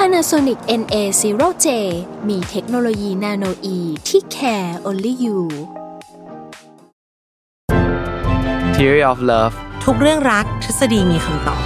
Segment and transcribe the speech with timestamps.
[0.00, 1.66] Panasonic NA0J
[2.28, 5.38] มีเทคโนโลยีนาโนอีที่ care only you
[8.76, 9.54] Theory of Love
[9.84, 11.62] ทุกเรื่องรักทฤษฎีมีคำตอบ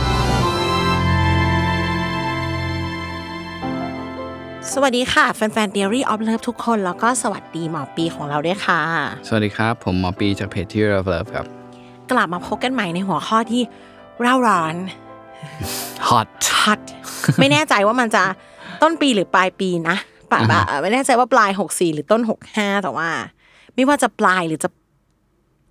[4.72, 8.80] สวัสดีค่ะ แฟนๆ Theory of Love ทุกคนแล้วก็สวัสดีหมอปีของเราด้วยค่ะ
[9.28, 11.46] สวัสดีครับ ผมหมอปีจากเพจ Theory of Love ครับ
[12.10, 13.62] กลับมาพบกันใหม่ในหัวข้อที่
[14.20, 14.76] เร่าร้อน
[16.08, 16.28] Hot
[16.62, 16.80] ฮัด
[17.40, 18.24] ไม่แน่ใจว่ามันจะ
[18.82, 19.96] ต้นปีหรือปลายปีนะ
[20.30, 22.20] ป่ะป่ะไม่แน่ใจว่าปลาย64หรือต้น
[22.52, 23.08] 65แต่ว่า
[23.74, 24.68] ไม่ว่าจะปลายหรือจะ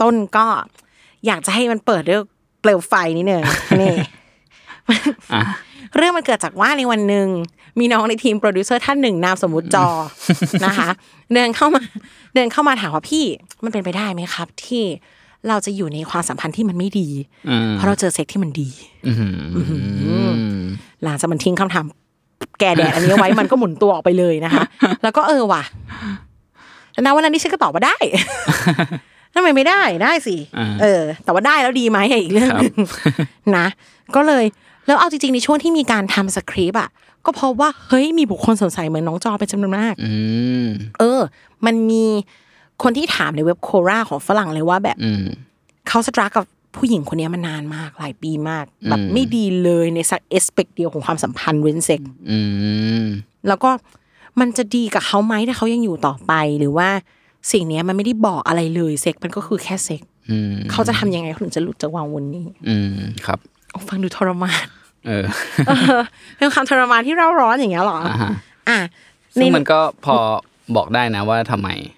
[0.01, 0.45] ต้นก็
[1.25, 2.21] อยากจะให้มันเปิดด้วย
[2.61, 3.43] เปลวไฟนิดนึง
[3.81, 3.93] นี่
[5.95, 7.27] เรื่องมันเกิดจากว่าในวันหนึ่ง
[7.79, 9.87] มีน้องในทีมโปรดิวเซอร์ท่านหนึ่งนามสมมุติจอ
[10.65, 10.89] นะคะ
[11.33, 11.81] เดินเข้ามา
[12.35, 13.25] เดินเข้ามาถามว่าพี่
[13.63, 14.83] มันเป็นไปได้ไหมครับ ที่
[15.49, 17.09] เราจะอยู่ในความสัมพันธ์ที่มันไม่ดี
[17.73, 18.69] เพราะเราเจอเซ็กที่มันดี
[21.03, 21.85] หลังจากมันทิ้งคำถาม
[22.59, 24.63] แกแดดอันนี้ไว้มันก็หมุนตัวออกไปเลยนะคะ
[25.03, 25.63] แล้วก็เออว่ะ
[26.93, 27.97] แล้วนะวันนั้นดิฉันก็ตอบว่าได้
[29.33, 32.75] ทำไมไม่ได้ได้สิอ่าเออ แต่ว่าได้แล้วดีไหมอีกเรื่องหนึง
[33.57, 33.65] นะ
[34.15, 34.43] ก็เลย
[34.85, 36.89] แล้วเอาจริงๆในช่วงที่มีการทำสคริปต์อะ
[37.25, 40.13] ก็เพราะว่าเฮ้ยมีบุคคลสงสัยเหมือนน้องจอเป็นจำนวนมากอื
[40.65, 40.67] ม
[40.99, 41.21] เออ
[41.65, 42.05] มันมี
[42.83, 45.25] คนที่ถามในเว็บโคราของฝรั่งเลยว่าแบบอืม
[45.87, 52.39] เขาสตรักกับผู้หญิงคนนี้มานานมากหลายปีมาก แบบอืมไม่ดีเลยในสักเอสเปกเดียวของความสัมพันธ์เว้นเซ็กอื
[53.01, 53.05] ม
[53.47, 53.69] แล้วก็
[54.39, 56.89] มันจะดีกับเขาไหมถ้าเขายังอยู่ต่อไปหรือว่า
[57.51, 63.39] สิ่งเนี้ยมันไม่ได้บอกอะไรเลยเซ็กมันก็คือแค่เซ็กอืมเขาจะทำยังไงเขาถึงจะหลุดจากวังวนนี้ อืมครับ
[63.71, 64.65] โอ้ฟังดูทรมาน
[65.07, 65.25] เออ
[65.67, 66.01] เออ
[66.37, 68.31] เป็นความทรมานที่เร่าร้อนอย่างเงี้ยเหรออ่าฮะ
[68.69, 68.79] อะ
[69.35, 70.15] ซึ่งในมันก็พอ
[70.75, 71.96] บอกได้นะว่าทำไมว่า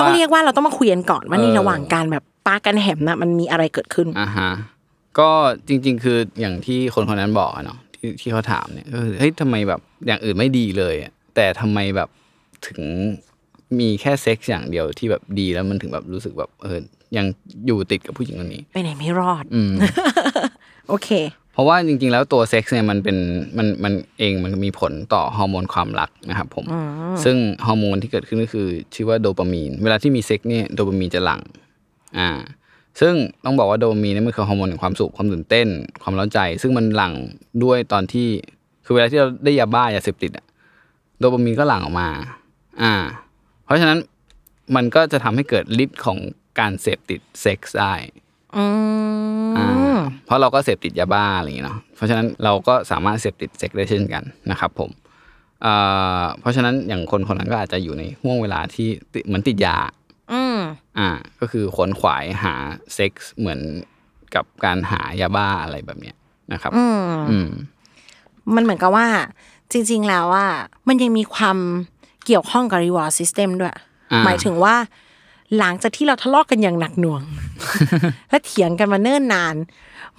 [0.00, 4.50] ต้องเรียกว่าเราต้องมาคุยกันก่อนว่าในเออระหว่างการแบบปากันแหมน่ะมันมีอะไรเกิดขึ้นอ่าฮะ
[5.18, 5.30] ก็
[5.68, 12.08] จริง ๆ คืออย่างที่คนคนนั้นบอกอะเนาะที่ที่เขาถามเนี่ยก็คือเฮ้ยทำไมแบบอย่างอื่นไม่ดีเลยอะแต่ทำไมแบบ
[12.66, 12.80] ถึง
[13.78, 16.78] มีแค่เซ็กซ์อย่างเดียวที่แบบดีแล้วมันถึงแบบรู้สึกแบบเออ
[17.16, 17.26] ยัง
[17.66, 19.72] อยู่ติดกับผู้หญิงคนนี้ ไปไหนไม่รอด อืม
[20.88, 21.08] โอเค
[21.54, 23.16] เพราะว่าจริง ๆ แล้วตัวเซ็กซ์เนี่ยมันเป็น
[23.58, 26.64] มันมันเองมันมีผลต่อฮอร์โมนความรักนะครับผม
[27.24, 31.40] ซึ่งฮอร์โมนที่เกิดขึ้นก็คือชื่อว่าโดปามีน เวลาที่มีเซ็กซ์เนี่ยโดปามีนจะหลั่ง
[32.18, 32.30] อ่า
[33.00, 33.14] ซึ่ง
[33.44, 35.68] ต้องบอกว่าโดปามีนเนี่ยมันคือฮอร์โมนแห่งความสุขความตื่นเต้น
[36.02, 37.14] ความเร้าใจ ซึ่งมันหลั่ง
[37.64, 38.28] ด้วยตอนที่
[38.84, 40.46] คือเวลาที่เราได้ยาบ้ายาเสพติดอะ
[41.18, 42.08] โดปามีนก็หลั่งออกมา
[42.82, 42.94] อ่า
[43.64, 43.98] เพราะฉะนั้น
[44.76, 46.18] มันก็จะทำให้เกิดฤทธิ์ของ
[46.58, 48.23] การเสพติดเซ็กซ์ได้อืมอ่า
[50.26, 54.90] เพราะเราก็เสพติดยาบ้าอะไรอย่างเงี้ยเนาะเพราะฉะนั้นเราก็สามารถเสพติดเซ็กได้เช่นกันนะครับ ผม
[55.64, 59.76] อ่าเพราะฉะนั้นอย่างคนคนนั้นก็อาจจะอยู่ในห่วงเวลาที่ติเหมือนติดยา
[60.32, 60.58] อืม
[60.98, 61.08] อ่า
[61.40, 62.54] ก็คือขวนขวายหา
[62.94, 63.60] เซ็กส์เหมือน
[64.34, 66.16] กับการหายาบ้าอะไรแบบเนี้ย
[66.52, 67.48] นะครับอืมอืม
[68.54, 69.06] มันเหมือนกับว่า
[69.72, 70.46] จริง ๆ แล้วว่า
[70.88, 71.58] มันยังมีความ
[72.26, 73.76] เกี่ยวข้องกับ reward system ด้วย
[74.12, 74.74] อ่าหมายถึงว่า
[75.58, 77.22] หลังจากที่เราทะเลาะกันอย่างหนักหน่วง
[78.30, 79.56] และเถียงกันมาเนิ่นนาน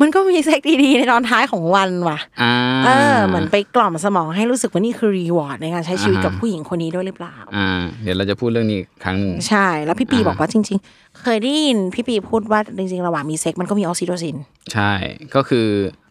[0.02, 2.54] มันก็มีเซ็กดีๆในตอนท้ายของวันว่ะอ่า
[2.86, 7.70] เออเหมือนไปกล่อมสมองให้รู้สึกว่านี่คือ reward ในการใช้ชีวิตอ่าฮะกับผู้หญิงคนนี้ด้วยหรือเปล่าอ่า
[8.04, 14.36] เดี๋ยวเราจะพูดเรื่องนี้อีกครั้งหนึ่งใช่ แล้วพี่ปีอ่าบอกว่าจริง ๆ เคยได้ยินพี่ปีพูดว่าจริงๆระหว่างมีเซ็กมันก็มีออกซิโทซิน
[14.74, 14.92] ใช่
[15.36, 15.66] ก็คือ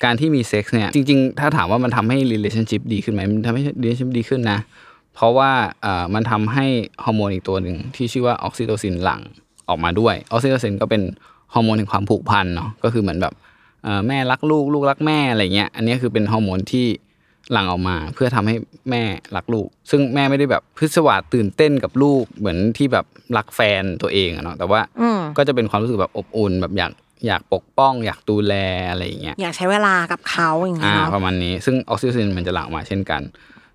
[0.05, 4.59] การที่มีเซ็กซ์เนี่ยจริง ๆ ถ้าถามว่ามันทำให้ relationship ดีขึ้นไหมมันทำให้ relationship ดีขึ้นนะ
[5.15, 5.51] เพราะว่า
[5.83, 6.67] เอ่อมันทำให้
[7.05, 9.21] ฮอร์โมนอีกตัวหนึ่งที่ชื่อว่าออกซิโทซินหลั่ง
[9.69, 11.03] ออกมาด้วยออกซิโทซินก็เป็น
[11.55, 13.35] ฮอร์โมนแห่งความผูกพันเนาะก็คือเหมือนแบบ
[13.85, 16.87] เอ่อแม่รักลูกลูกรักแม่อะไรเงี้ยอันนี้คือเป็นฮอร์โมนที่
[17.53, 18.55] หลั่งออกมา เพื่อทำให้
[18.91, 19.03] แม่
[19.37, 23.05] รักลูก ซึ่งแม่ไม่ได้แบบพิศวาสตื่นเต้นกับลูกเหมือนที่แบบ
[23.37, 26.93] รักแฟนตัวเองอะเนาะแต่ว่าอืมก็จะเป็นความรู้สึกแบบอบอุ่นแบบอยาก
[27.27, 28.55] อยากปกป้อง อยากดูแล
[28.91, 33.23] อะไรอย่างเงี้ยอยากใช้เวลากับเขาอย่างเงี้อ่าเนาะประมาณนี้ซึ่งออกซิโทซินมันจะหลั่งออกมาเช่นกัน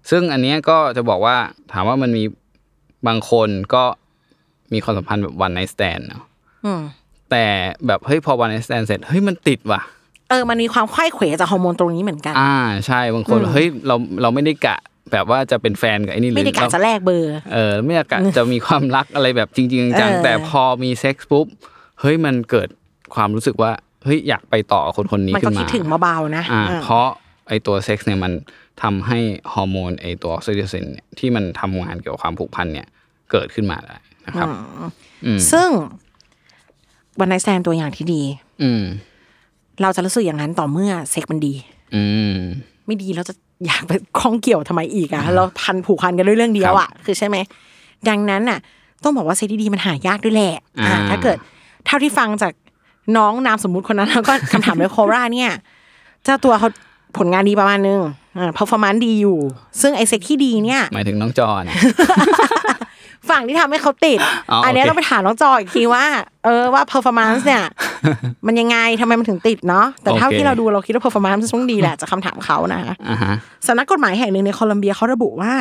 [0.10, 1.36] ซึ่งอันเนี้ยก็จะบอกว่า
[1.74, 2.24] ถามว่ามันมี
[3.08, 3.84] บางคนก็
[4.74, 6.24] มีความสัมพันธ์แบบวันไน t ์สแตนเนาะ
[6.66, 6.82] อืม
[7.32, 7.46] แต่
[7.88, 9.82] แบบเฮ้ยพอวันไน t ์สแตนเสร็จเฮ้ยมันติดว่ะ
[10.30, 12.56] เออมันมีความไขว้เขวจากฮอร์โมนตรงนี้เหมือนกัน อ่า
[12.88, 14.78] ใช่บางคนอืมเฮ้ยเราเราไม่ได้กะ
[15.12, 21.48] แบบว่าจะเป็นแฟนกับไอ้นี่หรือไม่ได้กะเราจะแลกเบอร์เออไม่ได้กะจะมีความรักอะไรแบบจริง ๆ จังเออๆแต่พอมีเซ็กซ์ปุ๊บ
[22.02, 22.68] เฮ้ยมันเกิด
[23.16, 23.72] ความรู้สึกว่า
[24.04, 27.08] เฮ้ยอยากไปต่อกับคนคนนี้มันก็ขึ้ก็นมาคิดถึงเบาๆนะอ่าเออเพราะ
[27.48, 28.32] ไอตัวเซ็กซ์เนี่ยมัน
[28.84, 29.20] ทำให้
[29.54, 32.88] ฮอร์โมนไอตัวออกซิโทซินเนี่ยที่มันทำงานเกี่ยวกับความผูกพันเนี่ย
[33.32, 34.48] เกิดขึ้นมาได้นะครับ
[35.52, 35.70] ซึ่ง
[37.20, 38.22] one night stand ตัวอย่างที่ดี
[38.64, 38.84] อืม
[39.82, 41.54] เราจะรู้สึกอย่างนั้นต่อเมื่อเซ็กมันดี
[41.96, 42.04] อื
[42.36, 42.38] ม
[42.86, 43.34] ไม่ดีเราจะ
[43.66, 47.38] อยากไปคล้องเกี่ยวทำไมอีกอะเราพันผูกพันกันด้วยเรื่องเดียวอะคือใช่ไหม
[48.10, 48.60] ดังนั้นน่ะ
[49.04, 51.38] ต้องบอกว่าเซ็กที่ดีมันหายากด้วยแหละอ่าอ่าถ้าเกิด
[51.86, 52.54] เท่าที่ฟังจาก
[53.18, 55.52] น้องนามสมมุติคนนั้นแล้วก็คำถามเลยโคราเนี่ย
[56.24, 56.70] เจ้าตัวเขา
[57.18, 58.02] ผลงานดีประมาณนึง
[58.38, 59.40] อ่า performance ดีอยู่
[59.82, 61.76] ซึ่งไอเซ็กที่ดีเนี่ย หมายถึงน้องจอนะ
[63.30, 64.20] ฝั่งที่ทำให้เขาติด
[64.52, 66.06] อ๋ออัอันเนี้ยโอเค ต้องไปถามน้องจออีกทีว่า
[66.46, 67.64] เออว่า performance เนี่ย
[68.48, 73.34] มันยังไงทำไมมันถึงติดเนาะแต่เท่าที่เราดูเราคิดว่า performance มันต้องดีแหละจากคำถามเขานะคะอ่าฮะ
[73.68, 75.52] สำนักกฎหมายแห่งหนึ่งในโคลัมเบียเขาระบุว่า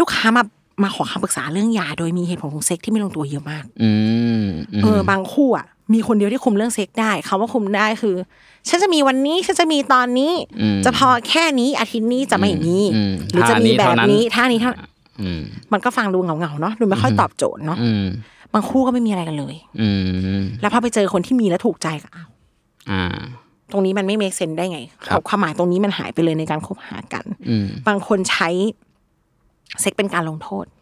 [0.00, 0.42] ลูกค้ามา
[0.82, 3.90] มาขอคำปรึกษาเรื่องยาโดยมีเหตุผลของเซ็กที่ไม่ลงตัวเยอะมาก อื
[4.40, 4.42] ม
[4.80, 8.16] มเออบางคู่อะ มีคนเดียวที่คุมเรื่องเซ็กได้คำว่าคุมได้คือ
[8.68, 10.32] ฉันจะมีวันนี้ฉันจะมีตอนนี้
[10.84, 14.72] จะพอแค่นี้อาทิตย์นี้จะไม่มีอืมหรือจะมีแบบนี้ท่านี้เท่า
[15.22, 15.40] อืม
[15.72, 18.04] มันก็ฟังดูเหงาๆเนาะดูไม่ค่อยตอบโจทย์เนาะอืม
[18.54, 19.88] บางคู่ก็ไม่มีอะไรกันเลย อื
[20.38, 22.28] มแล้วพอไปเจอคนที่มีแล้วถูกใจก็อ้าว
[22.90, 23.02] อ่า
[23.72, 28.48] ตรงนี้มันไม่ make sense ได้ไงครับความหมายตรงนี้มันหายไปเลยในการคบหากันอืมบางคนใช้
[29.80, 30.77] เซ็กเป็นการลงโทษอืม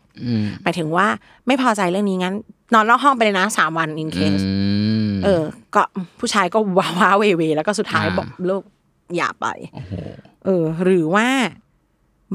[0.62, 1.06] หมายถึงว่า
[1.46, 2.34] ไม่พอใจเรื่องนี้งั้น
[2.74, 4.50] นอนนอกห้องไปเลยนะสามวัน in case อื
[5.08, 5.42] มเออ
[5.74, 5.82] ก็
[6.18, 8.62] ผู้ชายก็ว้าว้าเหว่เหว่แล้วก็สุดท้ายอ่าบอกเลิก
[9.16, 9.46] อย่าไป
[10.44, 11.26] เออ หรือว่า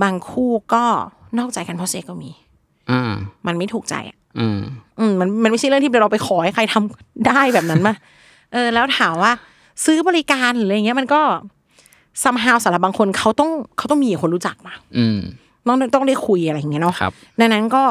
[0.04, 0.84] บางคู่ก็
[1.38, 2.32] นอกใจกันเพราะเซ็กก็มี
[2.92, 3.14] อ่า
[3.48, 4.60] มันไม่ถูกใจอะอืม
[5.00, 7.94] อืมมันมันไม่ใช่เรื่องที่เราไปขอให้ใครทำได้แบบนั้นมา
[8.54, 9.32] เออ แล้วถามว่า
[9.86, 11.22] ซื้อบริการหรืออะไรเงี้ยมันก็
[12.24, 15.20] ซัมฮาวสำหรับบางคนเขาต้องเขาต้องมีคนรู้จักมาอืม
[15.68, 17.84] ต้องต้องได้คุยอะไรอย่างเงี้ยเนาะครับดังนั้นก็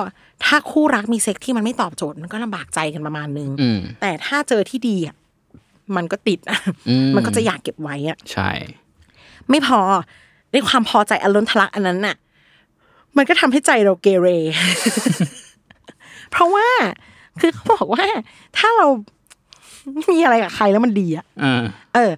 [0.44, 5.17] ถ้าคู่รักมีเซ็กที่มันไม่ตอบโจทย์มันก็ลำบากใจกันประมาณนึงอืมแต่ถ้าเจอที่ดีอะ
[5.96, 6.58] มันก็ติดอะ
[6.88, 8.50] อืมมันก็จะอยากเก็บไว้อะใช่
[9.50, 9.81] ไม่พอ
[10.52, 12.17] ด้วยความพอใจอารมณ์ทะลักอันนั้นน่ะ
[13.17, 14.28] มันก็ทำให้ใจเราเกเร
[16.31, 16.67] เพราะว่า
[17.40, 18.05] คือเขาบอกว่า
[18.58, 18.87] ถ้าเรา
[20.11, 21.62] มีอะไรกับใครแล้วมันดีอะอ่า
[21.94, 22.12] เออ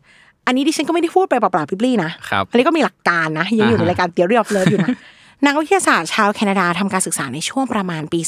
[0.47, 4.91] อันนี้ดิฉันก็ไม่ได้พูดไปเปล่าๆปลี้ๆนะครับอันนี้ก็มีหลักการนะยังอยู่ในอ่าฮะรายการ Theory of Love อยู่นะ
[5.47, 8.21] นักวิทยาศาสตร์ชาวแคนาดาทำการศึกษาในช่วงประมาณปี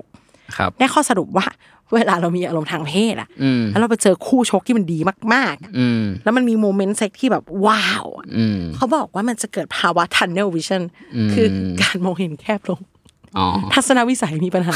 [0.00, 1.46] 2016ครับได้ข้อสรุปว่า
[1.94, 4.98] เวลาเรามีอารมณ์ทางเพศอะอืมแล้วเราไปเจอคู่ชกที่มันดี
[5.34, 10.82] มากๆอะอืมแล้วมันมี moment เซ็กที่แบบว้าวอะอืมเขาบอกว่ามันจะเกิดภาวะ tunnel vision
[11.32, 11.46] คือ
[11.82, 12.80] การมองเห็นแคบลง
[13.38, 14.74] อ๋อทัศนวิสัยมีปัญหา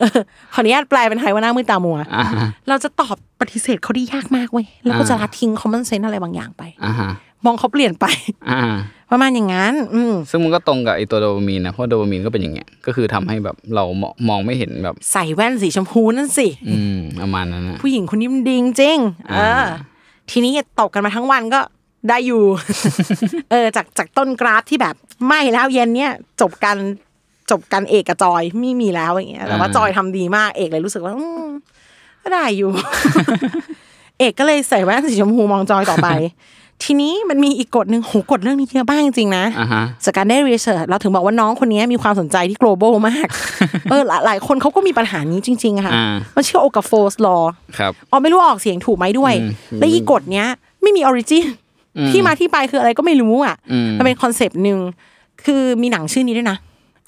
[0.00, 0.20] เออ
[0.54, 7.10] ขออนุญาตแปลเป็นไทยว่าหน้ามืดตามัวอ่าฮะเราจะตอบปฏิเสธเขาได้ยากมากเว้ย แล้วก็จะละทิ้ง common sense อะไรบางอย่างไปอ่าฮะ
[7.44, 8.06] มองเขาเปลี่ยนไป
[8.50, 8.62] อ่า
[9.10, 19.64] ประมาณอย่างนั้น อืมซึ่งมันก็ตรงกับไอตัวโดปามีนนะเพราะโดปามีนก็เป็นอย่างเงี้ยก็คือทำให้แบบเรามองมองไม่เห็นแบบ ใส่แว่นสีชมพูนั่นสิ อืมประมาณนั้นนะผู้หญิงคนนี้มันดีจริงๆเออ
[20.30, 21.60] ทีนี้ตกกันมาทั้งวันก็
[22.08, 22.42] ได้อยู่
[23.50, 24.94] เออ จากจากต้นกราฟที่แบบ
[25.26, 26.76] ไม่แล้วเย็นเนี้ยจบกัน
[27.50, 31.46] จบกันเอกกับจอยไม่มีแล้วอย่างเงี้ยแต่ว่าอ่าจอยทำดีมากเอกเลยรู้สึกว่าอืม
[32.22, 32.70] ก็ได้อยู่
[34.18, 36.08] เอกก็เลยใส่แว่นสีชมพูมองจอยต่อไป
[36.82, 43.28] ทีนี้มันมีอีกกฎหนึ่งโหกฎเรื่องนี้เยอะบ้างจริงๆนะอ่าฮะจากการได้รีเสิร์ชเราถึงบอกว่าน้องคนนี้มีความสนใจที่ global มาก
[43.90, 47.36] เออหลายหลายคนเขาก็มีปัญหานี้จริงๆอะค่ะอ่ามันชื่อโอกาโฟส law
[47.78, 50.46] ครับอ๋อไม่รู้ออกเสียงถูกไหมด้วยอืมและไอ้กฎเนี้ย
[50.82, 51.44] ไม่มี origin
[52.10, 54.78] ที่มาที่ไปคืออะไรก็ไม่รู้อะอืมมันเป็น concept หนึ่ง
[55.44, 56.56] คือมีหนังชื่อนี้ด้วยนะ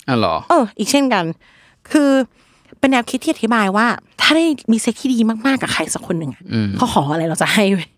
[0.09, 1.25] อะเหรอเออ อีกเช่นกัน
[1.93, 2.11] คือ
[2.79, 3.87] เป็นแนวคิดที่อธิบายว่า
[4.21, 7.88] ถ้าได้มีเซ็กที่ดีมากๆกับใครสักคนหนึ่งอะอืมเขาขออะไรเราจะให้เว้ย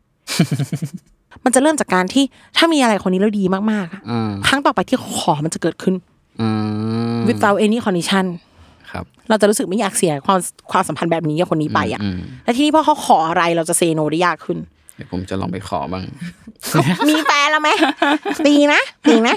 [1.45, 2.25] มันจะเริ่มจากการที่
[2.57, 5.95] ถ้ามีอะไรคนนี้แล้วดีมากๆอะอ่าครั้งต่อไปที่เขาขอมันจะเกิดขึ้น
[6.41, 6.49] อื
[7.17, 8.27] ม without any condition
[8.91, 10.39] ครับเราจะรู้สึกไม่อยากเสียความ
[10.71, 14.59] ความสัมพันธ์แบบนี้กับคนนี้ไปอะอืมและที่นี่พอเขาขออะไรเราจะเซโนได้ยากขึ้น
[14.97, 16.05] เดี๋ยวผมจะลองไปขอบ้าง
[17.09, 17.71] มีแฟนแล้วไหม
[18.47, 19.37] ตีนะตีนะ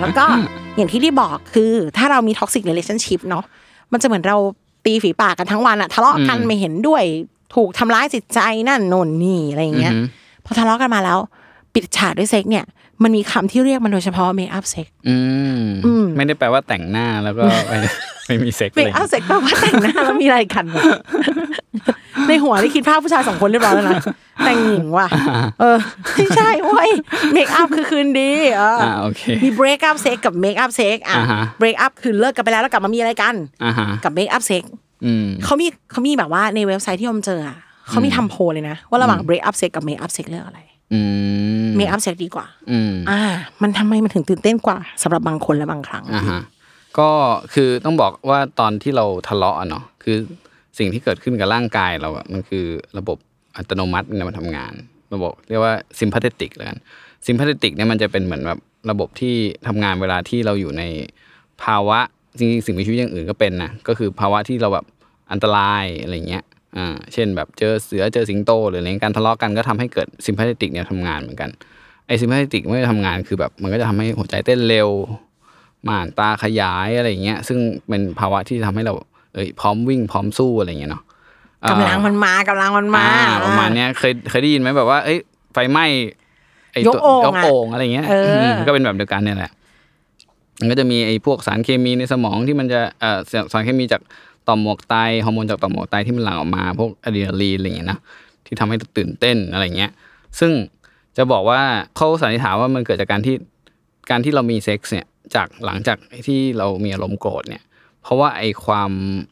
[0.00, 0.24] แล้วก็
[0.76, 3.44] อย่างที่ที่บอกคือ ถ้าเรามี toxic relationship เนาะ
[3.92, 4.36] มันจะเหมือนเรา
[4.84, 7.02] ตีฝีปากกันทั้งวันอะทะเลาะกันไม่เห็นด้วย
[7.54, 11.18] ถูกทำร้ายจิตใจนั่นโน่นนี่อะไรอย่างเงี้ยอือหือพอทะเลาะกันมาแล้ว
[11.74, 12.64] ปิดฉากด้วยเซ็กเนี่ย
[13.02, 15.16] มันมีคำที่เรียกมันโดยเฉพาะ make up sexอื
[15.60, 17.88] มอืมไม่ได้แปลว่าแต่งหน้าแล้วก็ไม่ได้
[18.26, 20.84] ไม่มีเซ็กเมเลคยอัพเซ็กแปลว่าแต่งหน้าแล้วมีอะไรกันวะ
[22.28, 24.02] ในหัวนี่คิดภาพผู้ชายสองคนเรียบร้อยแล้วนะ
[24.44, 25.06] แต่งหญิงว่ะ
[25.60, 25.78] เออ
[26.16, 26.90] ไม่ใช่โอ้ย
[27.32, 33.34] เมคอัพคือคืนดีเออออ่าโอเคมี break up sex กับ make up sex อะอ่าฮะ break up คือเลิกกันไปแล้วแล้วกลับมามีอะไรกัน
[33.64, 34.62] อ่าฮะกับ make up sex
[35.04, 37.56] อืมเขามีเขามีแบบว่าในเว็บไซต์ที่ผมเจออะ
[37.88, 40.60] เขามีทำโพลเลยนะ ว่าระหว่าง break up sex กับ make up sex เลือกอะไร
[40.92, 41.00] อื
[41.66, 43.20] ม make up sex ดีกว่าอืมอ่า
[43.62, 46.40] มันทำไมมันถึงตื่นเต้นกว่าสำหรับบางคนและบางครั้งอ่าฮะ
[46.98, 47.10] ก็
[47.54, 50.16] คือต้องบอกว่าตอนที่เราทะเลาะอะเนาะคือ
[50.78, 52.64] สิ่งที่เกิดขึ้นกับร่างกายเราอะมันคือ
[52.98, 53.18] ระบบ
[53.56, 54.72] อัตโนมัติเนี่ยมันทำงาน
[55.14, 56.78] ระบบเรียกว่า sympathetic แล้วกัน
[57.26, 58.58] sympathetic เนี่ยมันจะเป็นเหมือนแบบ
[58.90, 59.34] ระบบที่
[59.66, 60.82] ทำงานเวลาที่เราอยู่ใน
[61.62, 61.98] ภาวะ
[62.38, 64.86] จริงๆสิ่งมีชีวิตอย่างอื่นก็เป็นนะก็คือภาวะที่เราแบบ
[65.32, 66.44] อันตรายอะไรเงี้ย
[66.76, 71.50] อ่าเช่นแบบเจอเสือเจอสิงโตหรืออะไรเงี้ยการทะเลาะกันก็ทำให้เกิด sympathetic เนี่ยทำงานเหมือนกัน
[72.06, 74.88] ไอ้ sympathetic ไม่ได้ทำงานคือแบบมันก็จะทำให้หัวใจเต้นเร็ว
[75.88, 78.92] ม่านตาขยายอะไรอย่างเงี้ย ซึ่งเป็นภาวะที่ทำให้เรา
[79.34, 81.02] เอ้ยพร้อมวิ่งพร้อมสู้อะไรอย่างเงี้ยเนาะ
[81.64, 85.18] อ่ากำลังมันมากำลังมันมาอ่าประมาณเนี้ยเคยเคยได้ยินไหมแบบว่า เอ้ย
[85.52, 85.86] ไฟไหม้
[86.72, 89.50] ไอ้ยกตัวโอ่งยกอะโอ่งอะไรเงี้ยเอออืมก็เป็นแบบเดียวกันเนี่ยแหละ
[90.60, 93.18] มันก็จะมีไอ้พวกสารเคมีในสมองที่มันจะเอ่อ
[93.52, 94.00] สารเคมีจาก
[94.48, 97.98] ต่อมหมวกไตฮอร์โมนจากต่อมหมวกไตที่มันหลั่งออกมา พวกอะดรีนาลีนอะไรอย่างเงี้ยนะ
[98.46, 99.90] ที่ทำให้ตื่นเต้นอะไรเงี้ย
[100.38, 100.52] ซึ่ง
[101.16, 101.60] จะบอกว่า
[101.96, 103.34] เขาสันนิษฐานว่ามันเกิดจากการที่
[104.10, 107.62] การที่เรามีเซ็กซ์เนี่ยจากหลังจากที่เรามีอารมณ์โกรธเนี่ย
[108.02, 108.90] เพราะว่าไอความ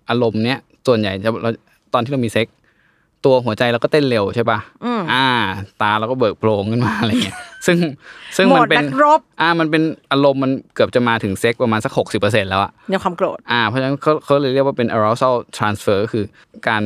[0.09, 1.51] อารมณ์เนี้ยส่วนใหญ่จะเรา
[1.95, 2.57] ตอนที่เรามีเซ็กซ์
[3.25, 4.59] ตัวหัวใจเราก็เต้นเร็วใช่ปะ
[5.13, 5.29] อ่า
[5.83, 7.79] ตาเราก็เบิกโพรงขึ้นมาอะไรเงี้ย ซึ่ง
[8.37, 16.25] ซึ่งโหมมันดเป็นนักรบอ่า มันเป็นอารมณ์มันเกือบจะมาถึงเซ็กประมาณสักหกสิบเปอร์เซ็นต์แล้วอะในความโกรธ อ่า เพราะฉะนั้นเขาเขาเลยเรียกว่าเป็น arousal transfer ก็คือ
[16.69, 16.83] การ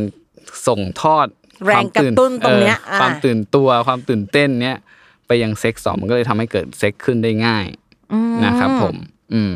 [0.67, 1.27] ส่งทอด
[1.67, 4.77] แรงกระตุ้นตรงเนี้ยออความอ่าตื่นตัวความตื่นเต้นเนี้ย
[5.27, 7.67] ไปยังเซ็กซ์สองมันก็เลยทำให้เกิดเซ็กขึ้นได้ง่าย
[8.45, 8.97] นะครับผม
[9.35, 9.55] อืม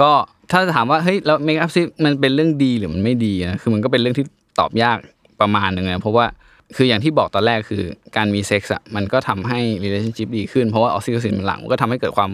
[0.00, 0.12] ก็
[0.50, 4.24] ถ้าถามว่าเฮ้ยแล้ว make up sex มันเป็นเรื่องดีหรือมันไม่ดีนะคือมันก็เป็นเรื่องที่
[4.58, 4.98] ตอบยาก
[5.40, 6.26] ประมาณหนึ่งนะเพราะว่า
[6.76, 7.82] คืออย่างที่บอกตอนแรกคือ
[8.16, 12.30] การมีเซ็กซ์อะมันก็ทำให้ relationship ดีขึ้นเพราะว่าออกซิโทซินมันหลั่งมันก็ทำให้เกิดความ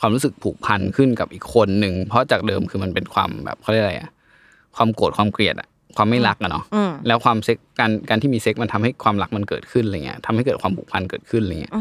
[0.00, 4.10] ความรู้สึกผูกพันขึ้นกับอีกคนหนึ่งเพราะจากเดิมคือมันเป็นความแบบเขาเรียกอะไรอะ
[4.76, 6.64] ความโกรธความเกลียดอะความไม่รักอะเนาะ
[7.06, 11.72] แล้วความเซ็กการการที่มีเซ็กมันทำให้ความรักมันเกิดขึ้นอะไรเงี้ยทำให้เกิดความผูกพันเกิดขึ้นอะไรเงี้ย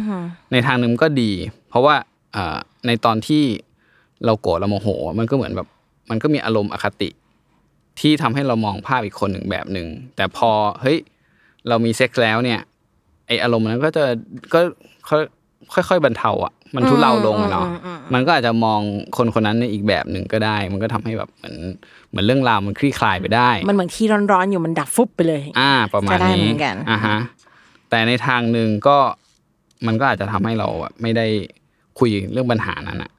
[0.52, 1.32] ในทางหนึ่งก็ดี
[1.70, 1.96] เพราะว่า
[2.34, 2.58] เอ่อ
[2.88, 3.44] ในตอนที่
[4.26, 4.88] เราโกรธเราโมโห
[5.20, 5.68] มันก็เหมือนแบบ
[6.10, 7.10] มันก็มีอารมณ์อคติ
[8.00, 10.50] ที่ทำให้เรามองภาพอีกคนหนึ่งแบบหนึ่งแต่พอ
[10.82, 10.98] เฮ้ย
[11.68, 12.60] เรามีเซ็กซ์แล้วเนี่ย
[13.28, 14.04] ไออารมณ์นั้นก็จะ
[14.54, 14.60] ก็
[15.10, 17.68] ค่อยค่อยๆบรรเทาอะ มันทุเลาลงอะเนาะ
[18.14, 18.82] มันก็อาจจะมอง
[19.18, 21.56] คนคนนั้นในอีกแบบหนึ่งก็ได้ มันก็ทำให้แบบเหมือน
[22.10, 27.18] เหมือนเรื่องราวมันคลี่คลายไปได้ มันเหมือนที่ร้อนๆอยู่มันดับฟุบไปเลย อ่า ประมาณก็ได้เหมืนี้อนกันอ่าฮะ
[27.90, 28.98] แต่ในทางหนึ่งก็
[29.88, 31.26] มันก็อาจจะทำให้เราอะไม่ได้
[32.00, 33.12] คุยเรื่องปัญหานั้นอะ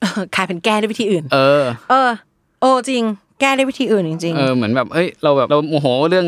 [0.00, 2.10] เออกลายเป็นแก้ด้วยวิธีอื่น เออ เออ
[2.60, 3.04] โอ้จริง
[3.40, 6.26] แก้ด้วยวิธีอื่นจริงเออเหมือนแบบเอ้ยเราแบบเราโมโหเรื่อง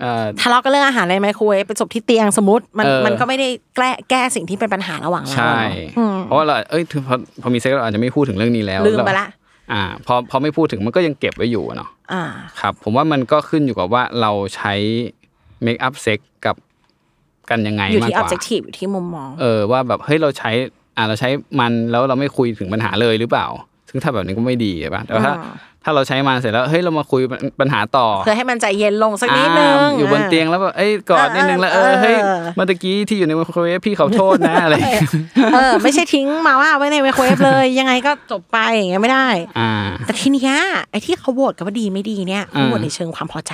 [0.00, 9.28] เอ่อๆทะเลาะกันเรื่องอาหารในไมโครเวฟไปจบที่เตียงสมมติมันเออมันก็ไม่ได้แก้แก้สิ่งที่เป็นปัญหาระหว่างเราใช่อะเนอะอืมเพราะว่าเราเอ้ยถึงพอพอมีเซ็กซ์เราอาจจะไม่พูดถึงเรื่องนี้แล้วลืมไปละ
[9.72, 12.22] อ่าพอพอไม่พูดถึงมันก็ยังเก็บไว้อยู่อะเนาะอ่า
[12.60, 14.74] ครับ ผมว่ามันก็ขึ้นอยู่กับว่าเราใช้
[15.62, 16.56] เมคอัพเซ็กกับ
[17.50, 20.50] กันยังไงอยู่มากที่กว่า objective อยู่ที่มุมมองเออว่าแบบเฮ้ยเราใช้
[20.96, 21.28] อ่าเราใช้
[21.60, 23.46] มันแล้วเราไม่คุยถึงปัญหาเลยหรือเปล่า
[23.88, 25.54] ซึ่งถ้าแบบนี้ก็ไม่ดีใช่ปะแต่ว่าถ้าอ่า
[25.84, 27.20] ถ้าเราใช้มันเสร็จแล้วเฮ้ยเรามาคุย
[27.60, 35.02] ปัญหาต่อเพื่อให้มันใจเย็นลงสักนิดนึงอ่าอยู่บนเตียงแล้วแบบเอ้ยกอดนิดนึงแล้วเออเฮ้ยเออเมื่อตะกี้ที่อยู่ในไมโครเวฟพี่ขอโทษนะอะไรอย่างเงี้ย
[35.54, 39.70] เออไม่ใช่ทิ้งมาว่าไว้ในไมโครเวฟเลย ยังไงก็จบไปอย่างเงี้ยไม่ได้อ่า
[40.06, 40.54] แต่ทีเนี้ย
[40.90, 43.52] ไอ้ที่เขาโหวตกันว่าดีไม่ดีเนี่ยเขาโหวตอ่าในเชิงความพอใจ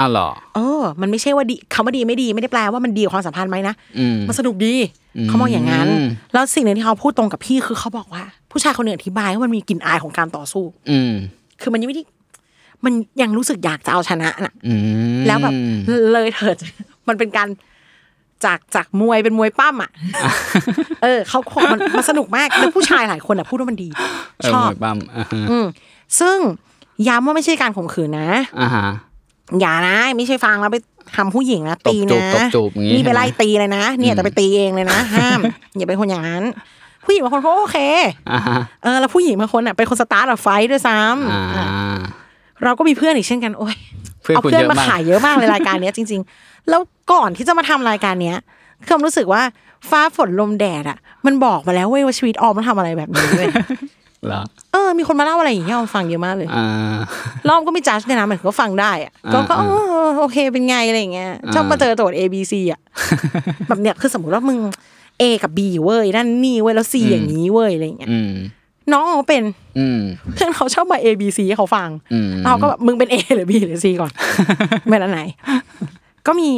[0.00, 4.74] อ้าวเหรอเออ มันไม่ใช่ว่าดีคำว่าดีไม่ดีไม่ได้แปลว่ามันดีกับความสัมพันธ์ไหมนะอืมมันสนุกดี
[5.28, 11.12] เขามองอย่างนั้นอืมแล้วสิ่งหนึ่งที่เขาพูดตรงกับพี่คือเขาบอกว่า ผู้ชายคนหนึ่งอธิบายว่ามันมีกลิ่นอายของการต่อสู้ อืม
[11.60, 12.04] คือมันยังไม่ได้
[12.84, 14.74] มันยังรู้สึกอยากจะเอาชนะน่ะอื
[15.18, 15.52] มแล้วแบบ
[16.12, 16.56] เลยเถิด
[17.08, 17.48] มันเป็นการ
[18.44, 19.90] จากจากมวยเป็นมวยปั้มอะ
[21.02, 23.88] เออเขาคงมันมันสนุกมากแล้วผู้ชายหลายคนอะพูดว่ามันดี
[24.38, 25.66] เออชอบมวยปั้มอ่าฮะอืม
[26.20, 26.38] ซึ่ง
[27.08, 28.86] ย้ำว่าไม่ใช่การข่มขืนนะอ่าฮะ
[29.60, 30.78] อย่านะ ไม่ใช่ฟังแล้วไป
[31.16, 35.40] ทำผู้หญิงนะตีตบจูนะบตบจูบอย่างงี้นี่ไปใช่ไหมไล่ตีเลยนะเนี่ยแต่ไปตีเองเลยนะ ห้าม
[35.76, 36.44] อย่าเป็นคนอย่างนั้น
[37.04, 37.78] ผู้หญิงบางคนเขาโอเค
[38.32, 41.66] อ่าฮะเออแล้วผู้หญิงบางคนอะเป็นคนสตาร์ทอะไฟท์ด้วยซ้อ่าำอะ
[42.64, 43.76] เราก็มีเพื่อนอีกเช่นกันโอ้ย
[44.22, 46.80] เพื่อนเอาคุณเพื่อนเยอะมามากขายเยอะมากเลยรายการเนี้ยจริง ๆ แล้ว
[47.12, 48.36] ก่อนที่จะมาทำรายการเนี้ย
[48.84, 49.42] คือผมรู้สึกว่า
[49.90, 53.48] ฟ้าฝนลมแดดอะ มันบอกมาแล้วเว้ยว่าชีวิตออมต้องทำอะไรแบบนี้เว้ย
[54.26, 56.98] เหรอเออ มีคนมาเล่าอะไรอย่างเงี้ยให้ออมฟังเยอะมากเลยอ่า
[57.48, 59.74] รอบก็ไม่จัดเนี่ยนะเหมือนก็ฟังได้อะก็ก็อ่าเอ
[60.06, 62.80] อโอเคเป็นไงอะไรอย่างเงี้ยชอบมาเจอโจทย์ A B C อะ
[63.68, 64.58] แบบเนี้ยคือสมมติว่ามึง
[65.20, 68.32] A กับ B เว้ยนั่นนี่เว้ยแล้ว C อย่างนี้เว้ยอะไรอย่างเงี้ยอืม
[68.92, 69.42] น้องเขาเป็น
[69.78, 70.00] อืม
[70.34, 74.12] เพื่อนเขาชอบมา A B C ให้เขาฟังอืมเราก็แบบมึงเป็น A หรือ B หรือ C ก่อน
[74.90, 75.20] เป็นอันไหน
[76.26, 76.50] ก็มี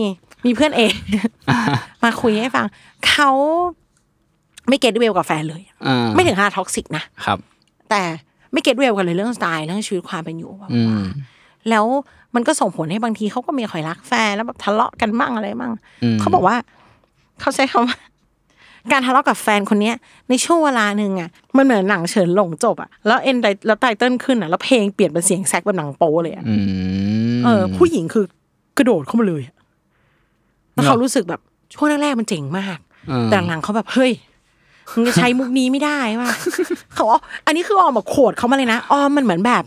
[0.47, 0.81] มีเพื่อน A
[2.03, 2.67] มาคุยให้ฟัง
[3.09, 3.31] เขา
[4.69, 7.39] ไม่ get well กับแฟนเลยอ่าไม่ถึงขนาด toxic นะครับ
[7.91, 8.03] แต่
[8.53, 11.05] ไม่ get well กันเลยเรื่องสไตล์เรื่องชีวิตความเป็นอยู่ว่าอืม
[11.71, 11.85] แล้ว
[12.35, 16.57] มันก็ส่งผลให้บางทีเขาก็มีคอยรักแฟนแล้วแบบทะเลาะกันบ้างอะไรบ้างอืมเขาบอกว่า
[17.41, 17.97] เขาใช้คำว่า
[18.93, 19.97] การทะเลาะกับแฟนคนเนี้ย
[20.29, 26.55] ในช่วงเวลาหนึ่งอะมันเหมือนหนังเฉินหลงจบอะแล้วเอ็นไดแล้วไตเติ้ลขึ้นอะแล้วเพลงเปลี่ยนเป็นเสียงแซกแบบหนังโป๊เลยอะอื
[27.39, 28.25] มเออ ผู้หญิงคือ
[28.79, 29.55] กระโดดเข้ามาเลยอะ
[30.75, 31.41] แล้วเขาเนอะรู้สึกแบบ
[31.75, 34.13] ช่วงแรกๆมันเจ๋งมากเออแต่หลังๆเขาแบบเฮ้ย
[34.93, 36.31] มึงจะใช้มุกนี้ไม่ได้ว่ะ
[36.93, 39.65] เขาบอกอันนี้คือออมแบบ quote เขามาเลยนะออมมันเหมือนแบบ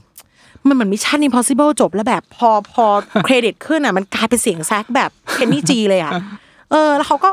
[0.67, 2.86] มันเหมือนมิชชั่น impossible จบแล้วแบบพอพอ
[3.25, 6.12] เครดิตขึ้นอะ มันกลายเป็นเสียงแซกแบบ Kenny G เลยอะ
[6.72, 7.29] เออ แล้วเขาก็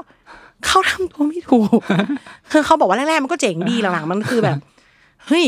[0.67, 1.79] เขาทำตัวไม่ถูก
[2.52, 4.57] คือเขาบอกว่าแรกๆมันก็เจ๋งดีหลังๆมันคือแบบ
[5.26, 5.45] เฮ้ย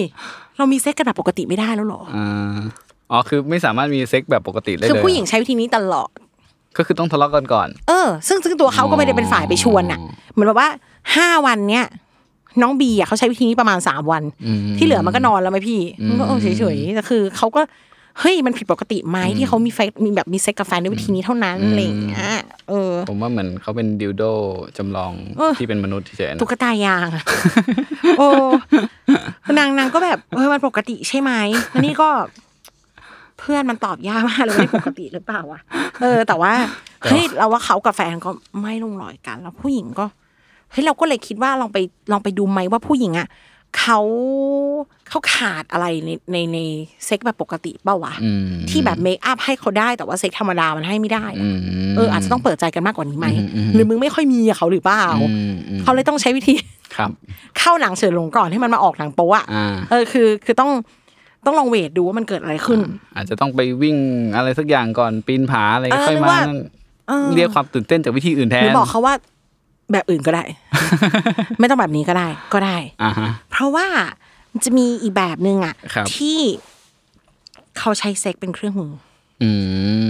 [0.57, 2.57] เรามีเซ็กกันแบบปกติไม่ได้แล้วเหรออ่า
[3.11, 6.11] อ๋อคือไม่สามารถมีเซ็กแบบปกติได้เลยคือผู้หญิงใช้วิธีนี้ตลอด
[6.77, 10.01] ก็คือต้องทะเลาะกันก่อน เออ ซึ่งซึ่งตัวเขาก็ไม่ได้เป็นฝ่ายไปชวนน่ะ
[10.33, 10.69] เหมือนแบบว่า
[11.17, 11.87] ห้าวันเนี้ย
[12.63, 17.61] น้องบีอะเขาใช้วิธีนี้ประมาณสามวันอืมที่เหลือมันก็นอนแล้วไหมพี่มันก็เออเฉยๆแต่คือเขาก็
[18.21, 22.29] เฮ้ยมันผิดปกติไหมที่เขามีแฟนมีแบบมีเซ็กกับแฟนด้วยวิธีนี้เท่านั้นอะไรอย่างเงี้ย
[22.69, 24.23] เออ ผมว่าเหมือนเขาเป็นดิวโด
[24.77, 27.25] จำลองเออที่เป็นมนุษย์เฉยๆนะตุ๊กตายางอะ
[28.19, 28.29] โอ้
[29.59, 31.33] นางนางก็แบบเออมันปกติใช่ไหม
[31.71, 32.09] แล้วนี่ก็
[33.39, 35.61] เพื่อนมันตอบยากมากเลยว่านี่ปกติหรือเปล่าวะ
[36.03, 36.53] เออ แต่ว่า
[37.05, 38.31] เฮ้ยเราว่าเขากับแฟนก็
[38.63, 40.07] ไม่ลงรอยกัน แล้วผู้หญิงก็
[40.71, 41.79] เฮ้ยเราก็เลยคิดว่าลองไป
[42.13, 43.29] ลองไปดูไหมว่าผู้หญิงอะ
[43.79, 44.01] เขา
[45.09, 46.59] เขาขาดอะไรในในใน
[47.07, 51.59] เซ็กแบบปกติเปล่าวะอืมที่แบบเมคอัพให้เขาได้แต่ว่าเซ็กธรรมดามันให้ไม่ได้อะอืม
[51.97, 56.55] เอออาจจะต้องเปิดใจกันมากกว่านี้ไหมอืมอืมหรือมึงไม่ค่อยมีกับเขาหรือเปล่าอืมอืมเขาเลยต้องใช้วิธี
[56.97, 57.11] ครับ
[57.59, 60.71] เข้าหนังเฉินหลงก่อนให้มันมาออกหนังโป๊ะอะอ่าเออคือคือต้อง
[61.47, 62.81] ต้องลองเวทดูว่ามันเกิดอะไรขึ้น
[63.17, 63.97] อาจจะต้องไปวิ่ง
[64.37, 66.61] อะไรสักอย่างก่อนปีนผาอะไรเออค่อยหรือมาว่านั่น
[67.09, 69.15] เออเรียกความตื่นเต้นจากวิธีอื่นแทนหรือบอกเขาว่า
[69.93, 70.45] แบบอื่นก็ได้
[71.59, 73.87] ไม่ต้องแบบนี้ก็ได้ก็ได้อ่าฮะเพราะว่า
[74.53, 76.39] มันจะมีอีกแบบหนึ่งอะครับที่
[77.79, 78.93] เขาใช้เซ็กเป็นเครื่องมือ
[79.43, 79.51] อื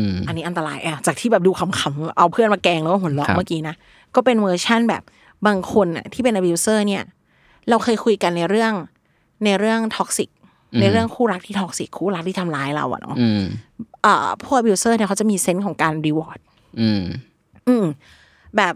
[0.05, 3.75] มอันนี้อันตรายอะจากที่แบบดูขำๆเอาเพื่อนมาแกล้งแล้วก็หัวเราะครับเมื่อกี้นะ
[4.15, 5.03] ก็เป็นเวอร์ชั่นแบบ
[5.47, 7.03] บางคนอะที่เป็น abuser เนี่ย
[7.69, 8.73] เราเคยคุยกันในเรื่อง
[9.45, 10.29] ในเรื่อง toxic
[10.81, 13.43] ในเรื่องคู่รักที่ toxic คู่รักที่ทำร้ายเราอะเนาะอืม
[14.05, 16.39] อ่าพวก abuser เนี่ยเขาจะมี sense ของการ reward
[16.81, 17.03] อืม
[17.69, 17.85] อืม
[18.57, 18.75] แบบ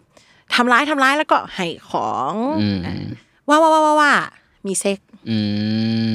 [0.55, 2.79] ทำร้ายทำร้ายแล้วก็ให้ของอืม
[3.49, 4.13] ว่าว่าว่าว่าว่า
[4.67, 4.99] มีเซ็ก
[5.31, 5.39] อื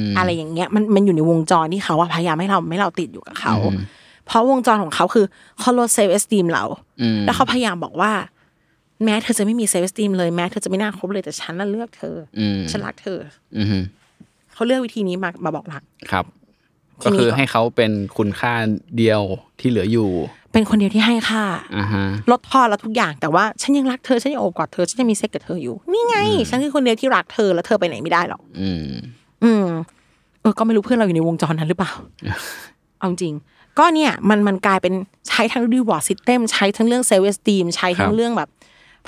[0.02, 3.84] มอะไรอย่างเงี้ยมันมันอยู่ในวงจรที่เขาอะพยายามให้เราไม่เราติดอยู่กับเขาอืม
[4.26, 5.26] เพราะวงจรของเขาคือ
[5.60, 6.64] เขาลด self-esteem เรา
[7.02, 8.12] อืมแล้วเขาพยายามบอกว่า
[9.04, 13.18] แม้เธอจะไม่มีเซลล์เอสติมเลยแม้เธอจะไม่น่าคบเลยแต่ฉันน่ะเลือกเธอออืมฉันรักเธอ
[13.56, 13.82] อืม
[14.54, 16.24] เขาเลือกวิธีนี้มามาบอกรักครับ
[17.02, 18.52] ทีก็นี้คือก็ให้เขาเป็นคุณค่า
[18.96, 19.22] เดียว
[19.60, 20.10] ที่เหลืออยู่
[20.52, 21.44] เป็นคนเดียวที่ให้ค่า
[21.76, 26.16] อ่าฮะลดทอนเราทุกอย่างแต่ว่าฉันยังรักเธอฉันยังโอบกอดเธอฉันยังมีเซ็กกับเธออยู่นี่ไง
[26.48, 28.92] ฉันคือคนเดียวที่รักเธอแล้วเธอไปไหนไม่ได้หรอกอืม
[29.44, 29.66] อืม
[30.40, 31.92] เออก็ไม่รู้เพื่อนเราอยู่ในวงจรนั้นหรือเปล่า
[32.98, 33.34] เอาจริง
[33.78, 34.94] ก็เนี่ยมันมันกลายเป็น
[35.28, 38.48] ใช้ทั้ง reward system ใช้ทั้งเรื่อง self-esteem ใช้ทั้งครับเรื่องแบบ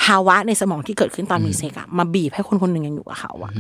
[0.03, 3.53] ภาวะในสมองที่เกิดขึ้นตอนมีเซ็กอะมาบีบให้คนคนหนึ่งยังอยู่กับเขาอะ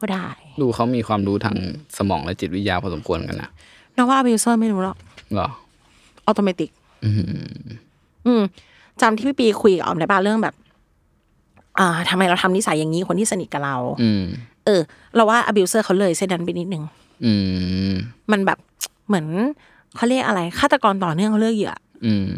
[0.00, 0.26] ก็ได้
[0.60, 1.56] ดูเขามีความรู้ทาง
[1.98, 3.50] สมองและจิตวิทยาพอสมควรกันนะ
[3.96, 4.96] นะว่า abuser ไม่รู้หรอก
[5.34, 5.48] เหรอ
[6.26, 6.70] automatic
[8.26, 8.42] อืม
[9.00, 10.54] จำที่พี่ปีคุยกับออมได้ป่ะเรื่องแบบ
[11.78, 14.24] อ่าทำไมเราทำนิสัยอย่างนี้คนที่สนิทกับเรา อืม
[14.66, 14.80] เออ
[15.16, 16.82] เราว่า abuser เขาเลยเส้นนั้นไปนิดนึง
[17.24, 17.32] อื
[17.90, 17.94] ม
[18.32, 18.58] มันแบบ
[19.06, 19.26] เหมือน
[19.96, 21.74] เขาเรียกอะไรฆาตกรต่อเนื่องเขาเลือกเหยื่อ
[22.06, 22.28] อืม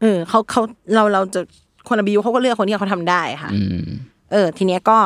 [0.00, 0.62] เออเขาเขา
[0.94, 1.40] เราเราจะ
[1.88, 3.86] คน abuse เขาก็เลือกคนที่เขาทำได้ค่ะอืม
[4.32, 4.98] เออ ทีเนี้ยก็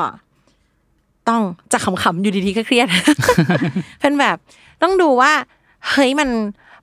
[1.28, 2.86] ต้องจะขำๆอยู่ดีๆก็เครียด
[4.00, 4.36] เป็นแบบ
[4.82, 5.32] ต้องดูว่า
[5.88, 6.28] เฮ้ยมัน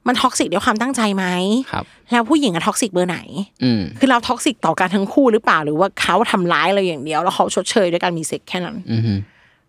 [0.09, 1.25] มัน toxic ด้วยความตั้งใจไหม
[1.71, 3.19] ครับ แล้วผู้หญิงอะ toxic เบอร์ไหน
[3.63, 9.01] อืมคือเรา toxic ต่อกันทั้งคู่หรือเปล่าหรือว่าเขาทำร้ายเราอย่างเดียว แล้วเขาชดเชยด้วยการมีเซ็กแค่นั้นอืม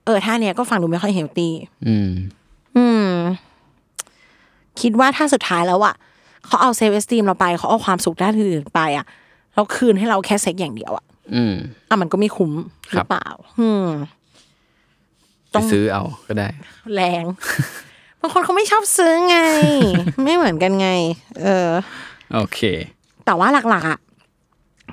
[0.04, 1.52] เออท่าเนี้ยก็ฟังดูไม่ค่อย healthy
[1.88, 2.10] อืม
[2.76, 3.10] อืม
[4.80, 5.94] คิดว่าถ้าสุดท้ายแล้วอะ
[6.46, 9.06] เขาเอา self-esteem เราไปเขาเอาความสุขด้านอื่นๆไปอะ
[9.54, 11.54] เราคืนให้เราแค่เซ็กอย่างเดียวอะอืม
[11.88, 12.52] อะมันก็ไม่คุ้ม
[12.88, 13.28] หครัรือเปล่า
[13.60, 13.86] อืม
[15.50, 16.48] ไปซื้อเอาก็ได้
[16.94, 17.24] แรง
[18.20, 19.36] บางคนเขาไม่ชอบซื้อไง
[20.24, 20.88] ไม่เหมือนกันไง
[21.42, 21.70] เออ
[22.34, 22.58] โอเค
[23.26, 23.98] แต่ว่าหลักๆอะ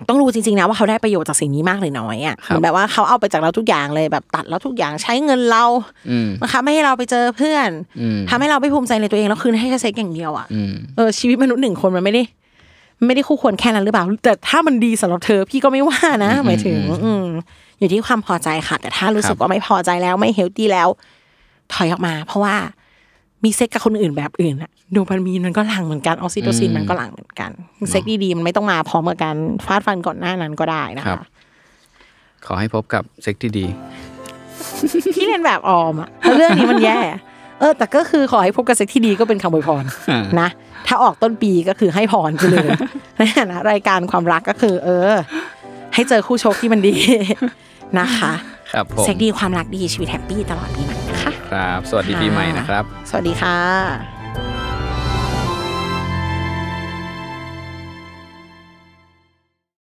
[0.10, 5.66] ต้องรู้จริงๆนะว่าเขาได้ประโยชน์จากสิ่งนี้มากเลยน้อยอะครับเหมือนแบบว่าเขาเอาไปจากเราทุกอย่างเลยแบบตัดเราทุกอย่างใช้เงินเรา
[6.10, 7.70] อืมนะคะไม่ให้เราไปเจอเพื่อน
[8.02, 12.24] อืมทำให้เราไม่ภูมิใจในตัวเองแล้วคืนให้แค่เซ็กอย่างเดียวอะอืมเออชีวิตมนุษย์หนึ่งคนมันไม่ได้
[13.06, 17.26] ไม่ได้คู่ควรแค่นั้นหรือเปล่า แต่ถ้ามันดีสำหรับเธอพี่ก็ไม่ว่านะ หมายถึง อืม
[17.80, 20.88] อยู่ที่ความพอใจค่ะ แต่ถ้ารู้สึกว่าไม่พอใจแล้วไม่ healthy แล้ว
[21.74, 22.56] ถอยออกมา เพราะว่า
[23.44, 27.52] มีเซ็กกับคนอื่นแบบอื่นอะโดปามีนมันก็หลั่งเหมือนกันออกซิโตซินมันก็หลั่งเหมือนกัน
[27.90, 31.20] เซ็กดีๆมันไม่ต้องมาพร้อมกับการฟาดฟันก่อนหน้านั้นก็ได้นะครัคะบ
[32.46, 33.66] ขอให้พบกับเซ็กที่ดี
[35.16, 37.00] ที่เรียนแบบออมอะแล้วเรื่องนี้มันแย่
[37.60, 40.50] เออ แต่ก็คือขอให้พบกับเซ็กที่ดีก็เป็นคำอวยพรอ่านะ
[40.88, 42.68] ถ้าออกต้นปีก็คือให้พรไปเลย
[43.18, 45.14] ในฐานะรายการความรักก็คือ เออ
[45.94, 46.96] ให้เจอคู่โชคที่มันดี
[48.00, 48.34] นะคะ
[48.78, 54.17] ครับผม เซ็กดีความรักดีชีวิตแฮปปี้ตลอดปีใหม่นะคะ ครับ สวัสดีปีใหม่นะครับ สวัสดีค่ะ